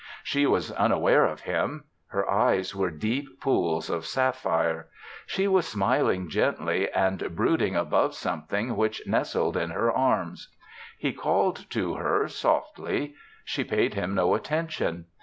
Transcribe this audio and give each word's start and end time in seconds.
She 0.23 0.47
was 0.47 0.71
unaware 0.71 1.25
of 1.25 1.41
him. 1.41 1.83
Her 2.07 2.27
eyes 2.27 2.75
were 2.75 2.89
deep 2.89 3.39
pools 3.39 3.87
of 3.87 4.07
sapphire. 4.07 4.87
She 5.27 5.47
was 5.47 5.67
smiling 5.67 6.27
gently 6.27 6.91
and 6.91 7.19
brooding 7.35 7.75
above 7.75 8.15
something 8.15 8.75
which 8.75 9.03
nestled 9.05 9.55
in 9.55 9.69
her 9.69 9.91
arms. 9.91 10.51
He 10.97 11.13
called 11.13 11.69
to 11.69 11.97
her 11.97 12.27
softly; 12.27 13.13
she 13.45 13.63
paid 13.63 13.93
him 13.93 14.15
no 14.15 14.33
attention. 14.33 15.05